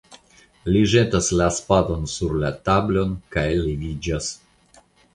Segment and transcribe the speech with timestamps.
[0.71, 4.35] Li ĵetas la spadon sur la tablon kaj leviĝas.